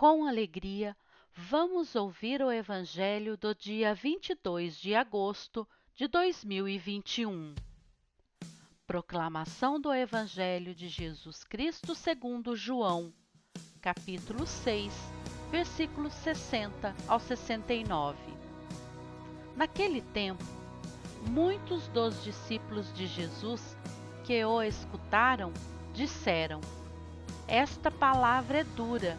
com 0.00 0.26
alegria, 0.26 0.96
vamos 1.34 1.94
ouvir 1.94 2.40
o 2.40 2.50
Evangelho 2.50 3.36
do 3.36 3.54
dia 3.54 3.94
22 3.94 4.74
de 4.78 4.94
agosto 4.94 5.68
de 5.94 6.08
2021. 6.08 7.54
Proclamação 8.86 9.78
do 9.78 9.92
Evangelho 9.92 10.74
de 10.74 10.88
Jesus 10.88 11.44
Cristo 11.44 11.94
segundo 11.94 12.56
João, 12.56 13.12
capítulo 13.82 14.46
6, 14.46 14.90
versículos 15.50 16.14
60 16.14 16.96
ao 17.06 17.20
69. 17.20 18.16
Naquele 19.54 20.00
tempo, 20.00 20.42
muitos 21.28 21.88
dos 21.88 22.24
discípulos 22.24 22.90
de 22.94 23.06
Jesus 23.06 23.76
que 24.24 24.42
o 24.46 24.62
escutaram 24.62 25.52
disseram: 25.92 26.62
Esta 27.46 27.90
palavra 27.90 28.60
é 28.60 28.64
dura, 28.64 29.18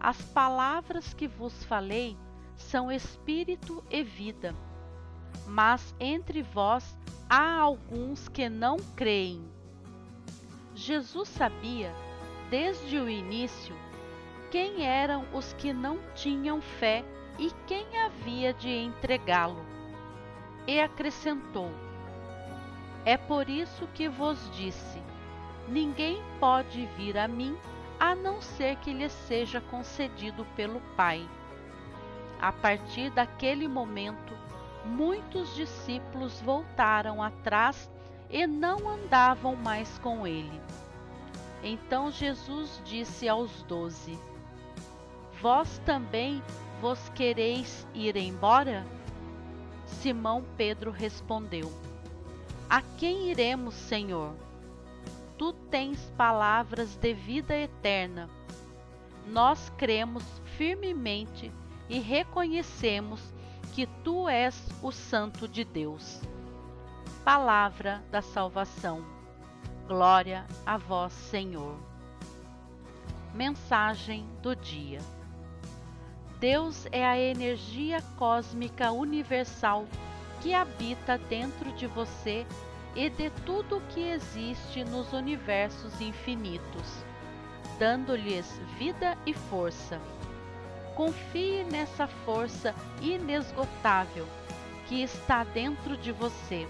As 0.00 0.20
palavras 0.22 1.12
que 1.12 1.26
vos 1.26 1.64
falei 1.64 2.16
são 2.56 2.90
espírito 2.90 3.82
e 3.90 4.02
vida. 4.02 4.54
Mas 5.46 5.94
entre 5.98 6.42
vós 6.42 6.96
há 7.28 7.58
alguns 7.58 8.28
que 8.28 8.48
não 8.48 8.76
creem. 8.96 9.44
Jesus 10.74 11.28
sabia, 11.28 11.92
desde 12.50 12.98
o 12.98 13.08
início, 13.08 13.74
quem 14.50 14.86
eram 14.86 15.24
os 15.32 15.52
que 15.54 15.72
não 15.72 15.98
tinham 16.14 16.60
fé 16.60 17.04
e 17.38 17.50
quem 17.66 17.86
havia 17.98 18.52
de 18.54 18.70
entregá-lo. 18.70 19.64
E 20.66 20.80
acrescentou: 20.80 21.70
É 23.04 23.16
por 23.16 23.48
isso 23.48 23.86
que 23.94 24.08
vos 24.08 24.38
disse 24.54 25.02
Ninguém 25.68 26.22
pode 26.40 26.86
vir 26.96 27.18
a 27.18 27.28
mim 27.28 27.54
a 27.98 28.14
não 28.14 28.40
ser 28.40 28.76
que 28.76 28.92
lhe 28.92 29.08
seja 29.08 29.60
concedido 29.60 30.44
pelo 30.56 30.80
Pai. 30.96 31.28
A 32.40 32.52
partir 32.52 33.10
daquele 33.10 33.66
momento, 33.66 34.36
muitos 34.84 35.54
discípulos 35.54 36.40
voltaram 36.40 37.22
atrás 37.22 37.90
e 38.30 38.46
não 38.46 38.88
andavam 38.88 39.56
mais 39.56 39.98
com 39.98 40.26
ele. 40.26 40.60
Então 41.62 42.10
Jesus 42.10 42.80
disse 42.84 43.28
aos 43.28 43.62
doze: 43.64 44.16
Vós 45.40 45.80
também 45.84 46.42
vos 46.80 47.08
quereis 47.10 47.86
ir 47.92 48.16
embora? 48.16 48.86
Simão 49.86 50.44
Pedro 50.56 50.92
respondeu: 50.92 51.72
A 52.70 52.80
quem 52.80 53.30
iremos, 53.30 53.74
Senhor? 53.74 54.34
Tu 55.38 55.52
tens 55.52 56.12
palavras 56.16 56.96
de 56.96 57.14
vida 57.14 57.56
eterna. 57.56 58.28
Nós 59.24 59.70
cremos 59.78 60.24
firmemente 60.56 61.52
e 61.88 62.00
reconhecemos 62.00 63.22
que 63.72 63.86
tu 64.02 64.28
és 64.28 64.68
o 64.82 64.90
Santo 64.90 65.46
de 65.46 65.62
Deus. 65.64 66.20
Palavra 67.24 68.02
da 68.10 68.20
salvação. 68.20 69.04
Glória 69.86 70.44
a 70.66 70.76
vós, 70.76 71.12
Senhor. 71.12 71.76
Mensagem 73.32 74.26
do 74.42 74.56
dia. 74.56 74.98
Deus 76.40 76.86
é 76.90 77.06
a 77.06 77.18
energia 77.18 78.02
cósmica 78.16 78.90
universal 78.90 79.86
que 80.40 80.52
habita 80.52 81.18
dentro 81.18 81.72
de 81.72 81.86
você 81.86 82.46
e 82.98 83.08
de 83.08 83.30
tudo 83.46 83.76
o 83.76 83.80
que 83.82 84.00
existe 84.00 84.82
nos 84.82 85.12
universos 85.12 86.00
infinitos, 86.00 87.04
dando-lhes 87.78 88.60
vida 88.76 89.16
e 89.24 89.32
força. 89.32 90.00
Confie 90.96 91.62
nessa 91.62 92.08
força 92.08 92.74
inesgotável 93.00 94.26
que 94.88 95.00
está 95.00 95.44
dentro 95.44 95.96
de 95.96 96.10
você. 96.10 96.66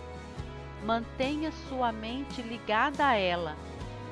Mantenha 0.85 1.51
sua 1.67 1.91
mente 1.91 2.43
ligada 2.43 3.07
a 3.07 3.15
ela 3.15 3.57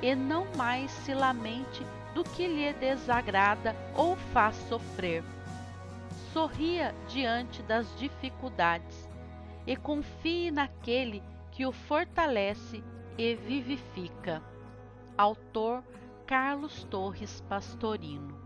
e 0.01 0.15
não 0.15 0.47
mais 0.57 0.91
se 0.91 1.13
lamente 1.13 1.85
do 2.15 2.25
que 2.25 2.47
lhe 2.47 2.73
desagrada 2.73 3.77
ou 3.95 4.17
faz 4.33 4.57
sofrer. 4.71 5.23
Sorria 6.33 6.95
diante 7.09 7.63
das 7.65 7.87
dificuldades 7.99 9.07
e 9.67 9.77
confie 9.77 10.51
naquele 10.51 11.21
que 11.21 11.36
o 11.65 11.73
fortalece 11.73 12.83
e 13.17 13.35
vivifica. 13.35 14.43
Autor 15.17 15.83
Carlos 16.27 16.85
Torres 16.85 17.41
Pastorino 17.49 18.46